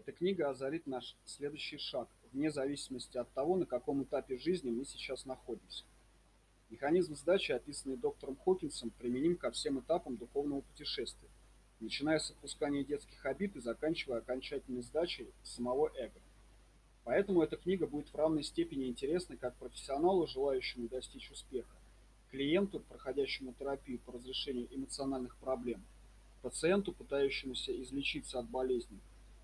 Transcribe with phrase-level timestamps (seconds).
[0.00, 4.86] Эта книга озарит наш следующий шаг, вне зависимости от того, на каком этапе жизни мы
[4.86, 5.84] сейчас находимся.
[6.70, 11.28] Механизм сдачи, описанный доктором Хокинсом, применим ко всем этапам духовного путешествия,
[11.80, 16.18] начиная с отпускания детских обид и заканчивая окончательной сдачей самого эго.
[17.04, 21.76] Поэтому эта книга будет в равной степени интересна как профессионалу, желающему достичь успеха,
[22.30, 25.84] клиенту, проходящему терапию по разрешению эмоциональных проблем,
[26.40, 28.98] пациенту, пытающемуся излечиться от болезни,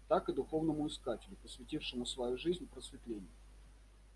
[0.09, 3.29] так и духовному искателю, посвятившему свою жизнь просветлению.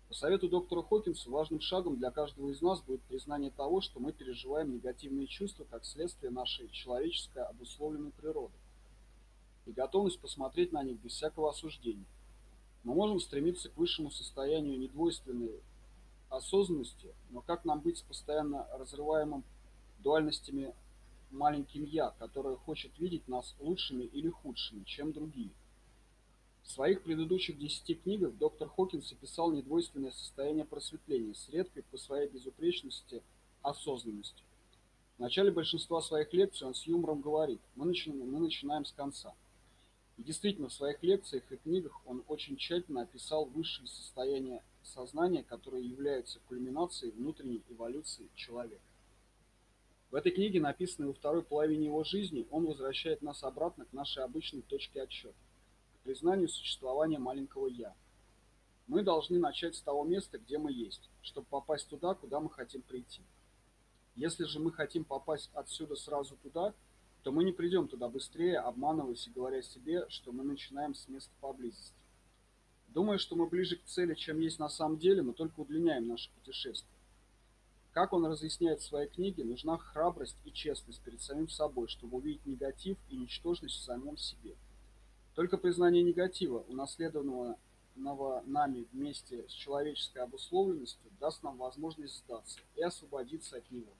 [0.07, 4.11] По совету доктора Хокинса важным шагом для каждого из нас будет признание того, что мы
[4.11, 8.53] переживаем негативные чувства как следствие нашей человеческой обусловленной природы
[9.65, 12.05] и готовность посмотреть на них без всякого осуждения.
[12.83, 15.61] Мы можем стремиться к высшему состоянию недвойственной
[16.29, 19.43] осознанности, но как нам быть с постоянно разрываемым
[19.99, 20.73] дуальностями
[21.29, 25.51] маленьким «я», которое хочет видеть нас лучшими или худшими, чем другие?
[26.71, 32.29] В своих предыдущих десяти книгах доктор Хокинс описал недвойственное состояние просветления с редкой по своей
[32.29, 33.21] безупречности
[33.61, 34.45] осознанностью.
[35.17, 39.35] В начале большинства своих лекций он с юмором говорит «мы начинаем, мы начинаем с конца».
[40.15, 45.85] И действительно, в своих лекциях и книгах он очень тщательно описал высшие состояния сознания, которые
[45.85, 48.81] являются кульминацией внутренней эволюции человека.
[50.09, 54.23] В этой книге, написанной во второй половине его жизни, он возвращает нас обратно к нашей
[54.23, 55.35] обычной точке отсчета
[56.03, 57.93] признанию существования маленького «я».
[58.87, 62.81] Мы должны начать с того места, где мы есть, чтобы попасть туда, куда мы хотим
[62.81, 63.21] прийти.
[64.15, 66.73] Если же мы хотим попасть отсюда сразу туда,
[67.23, 71.31] то мы не придем туда быстрее, обманываясь и говоря себе, что мы начинаем с места
[71.39, 71.95] поблизости.
[72.89, 76.29] Думая, что мы ближе к цели, чем есть на самом деле, мы только удлиняем наше
[76.31, 76.99] путешествие.
[77.93, 82.45] Как он разъясняет в своей книге, нужна храбрость и честность перед самим собой, чтобы увидеть
[82.45, 84.55] негатив и ничтожность в самом себе–
[85.35, 87.57] только признание негатива, унаследованного
[88.45, 93.91] нами вместе с человеческой обусловленностью, даст нам возможность сдаться и освободиться от него.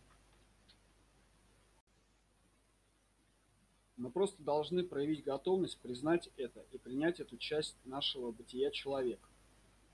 [3.98, 9.28] Мы просто должны проявить готовность признать это и принять эту часть нашего бытия человека.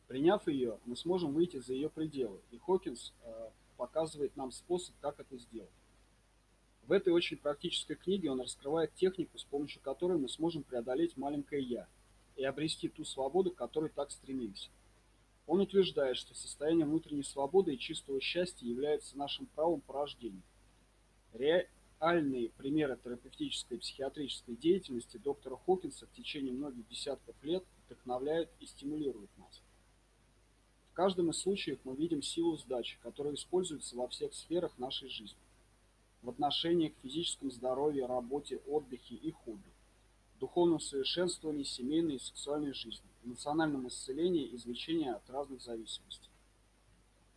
[0.08, 5.20] Приняв ее, мы сможем выйти за ее пределы, и Хокинс э, показывает нам способ, как
[5.20, 5.70] это сделать.
[6.88, 11.62] В этой очень практической книге он раскрывает технику, с помощью которой мы сможем преодолеть маленькое
[11.62, 11.88] «я»
[12.38, 14.70] и обрести ту свободу, к которой так стремимся.
[15.48, 20.44] Он утверждает, что состояние внутренней свободы и чистого счастья является нашим правом по рождению.
[21.34, 28.66] Реальные примеры терапевтической и психиатрической деятельности доктора Хокинса в течение многих десятков лет вдохновляют и
[28.66, 29.62] стимулируют нас.
[30.92, 35.38] В каждом из случаев мы видим силу сдачи, которая используется во всех сферах нашей жизни
[36.28, 39.72] в отношении к физическому здоровью, работе, отдыхе и хобби,
[40.42, 46.30] духовном совершенствовании семейной и сексуальной жизни, эмоциональном исцелении и излечении от разных зависимостей.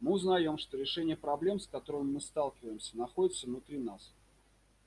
[0.01, 4.11] Мы узнаем, что решение проблем, с которыми мы сталкиваемся, находится внутри нас.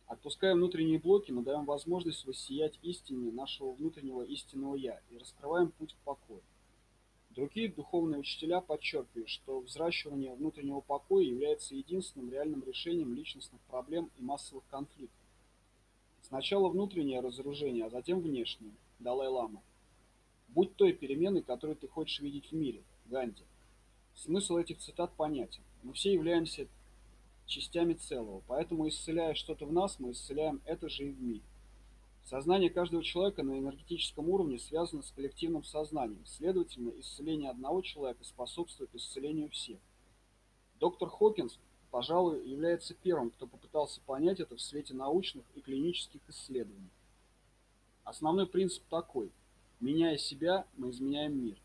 [0.08, 5.94] Отпуская внутренние блоки, мы даем возможность воссиять истине нашего внутреннего истинного «я» и раскрываем путь
[5.94, 6.42] к покою.
[7.36, 14.22] Другие духовные учителя подчеркивают, что взращивание внутреннего покоя является единственным реальным решением личностных проблем и
[14.22, 15.18] массовых конфликтов.
[16.22, 18.74] Сначала внутреннее разоружение, а затем внешнее.
[19.00, 19.64] Далай-лама.
[20.50, 22.84] Будь той переменой, которую ты хочешь видеть в мире.
[23.06, 23.44] Ганди.
[24.14, 25.64] Смысл этих цитат понятен.
[25.82, 26.68] Мы все являемся
[27.48, 31.42] частями целого, поэтому исцеляя что-то в нас, мы исцеляем это же и в мире.
[32.24, 36.26] Сознание каждого человека на энергетическом уровне связано с коллективным сознанием.
[36.26, 39.78] Следовательно, исцеление одного человека способствует исцелению всех.
[40.80, 41.60] Доктор Хокинс,
[41.92, 46.90] пожалуй, является первым, кто попытался понять это в свете научных и клинических исследований.
[48.06, 49.32] Основной принцип такой.
[49.82, 51.58] Меняя себя, мы изменяем мир.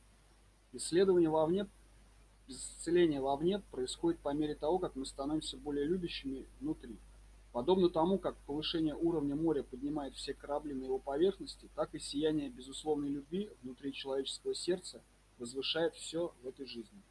[0.73, 1.67] Исследование вовне,
[2.49, 6.99] исцеление вовне происходит по мере того, как мы становимся более любящими внутри.
[7.59, 12.51] Подобно тому, как повышение уровня моря поднимает все корабли на его поверхности, так и сияние
[12.51, 15.03] безусловной любви внутри человеческого сердца
[15.39, 17.03] возвышает все в этой жизни.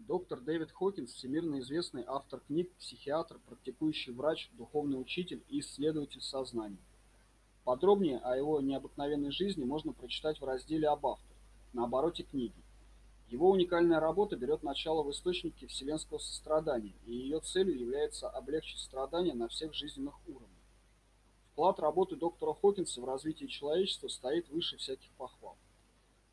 [0.00, 6.84] Доктор Дэвид Хокинс– всемирно известный автор книг, психиатр, практикующий врач, духовный учитель и исследователь сознания.
[7.64, 11.40] Подробнее о его необыкновенной жизни можно прочитать в разделе об авторе,
[11.72, 12.62] на обороте книги.
[13.30, 19.34] Его уникальная работа берет начало в источнике вселенского сострадания, и ее целью является облегчить страдания
[19.34, 20.50] на всех жизненных уровнях.
[21.52, 25.56] Вклад работы доктора Хокинса в развитие человечества стоит выше всяких похвал.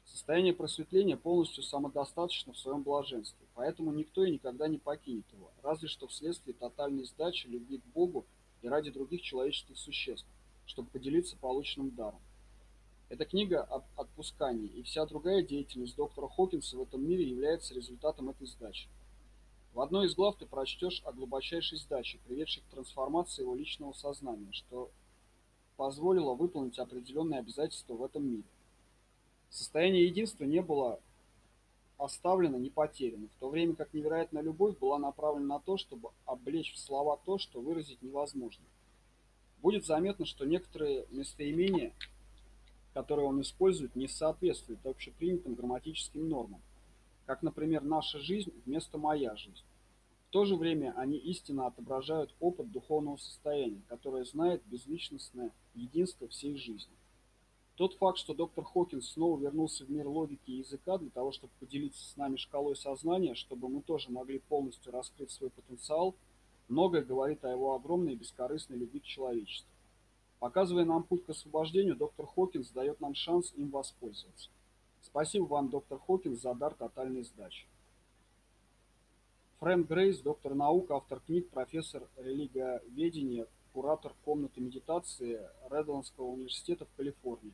[0.06, 5.88] Состояние просветления полностью самодостаточно в своем блаженстве, поэтому никто и никогда не покинет его, разве
[5.88, 8.26] что вследствие тотальной сдачи, любви к Богу
[8.64, 10.28] и ради других человеческих существ.
[10.66, 12.20] чтобы поделиться полученным даром.
[13.10, 18.30] Эта книга об отпускании и вся другая деятельность доктора Хокинса в этом мире является результатом
[18.30, 18.90] этой сдачи.
[19.74, 24.52] В одной из глав ты прочтешь о глубочайшей сдаче, приведшей к трансформации его личного сознания,
[24.52, 24.92] что
[25.78, 28.44] позволило выполнить определенные обязательства в этом мире.
[29.50, 31.00] Состояние единства не было
[31.98, 36.74] оставлено, не потеряно, в то время как невероятная любовь была направлена на то, чтобы облечь
[36.74, 38.66] в слова то, что выразить невозможно.
[39.62, 41.94] Будет заметно, что некоторые местоимения,
[42.98, 46.60] которые он использует, не соответствуют общепринятым грамматическим нормам,
[47.28, 49.64] как, например, «наша жизнь» вместо «моя жизнь».
[50.30, 56.58] В то же время они истинно отображают опыт духовного состояния, которое знает безличностное единство всей
[56.58, 56.96] жизни.
[57.76, 61.54] Тот факт, что доктор Хокинс снова вернулся в мир логики и языка для того, чтобы
[61.60, 66.16] поделиться с нами шкалой сознания, чтобы мы тоже могли полностью раскрыть свой потенциал,
[66.68, 69.70] многое говорит о его огромной и бескорыстной любви к человечеству.
[70.40, 74.50] Показывая нам путь к освобождению, доктор Хокинс дает нам шанс им воспользоваться.
[75.02, 77.66] Спасибо вам, доктор Хокинс, за дар тотальной сдачи.
[79.60, 87.54] Фрэнк Грейс, доктор наук, автор книг, профессор религиоведения, куратор комнаты медитации Редландского университета в Калифорнии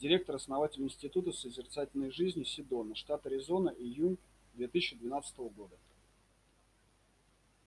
[0.00, 4.16] директор-основатель Института созерцательной жизни Сидона, штат Аризона, июнь
[4.54, 5.76] 2012 года.